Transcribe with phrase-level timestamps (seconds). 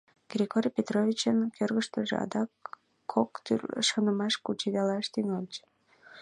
[0.33, 2.51] Григорий Петровичын кӧргыштыжӧ адак
[3.11, 5.55] кок тӱрлӧ шонымаш кучедалаш тӱҥальыч.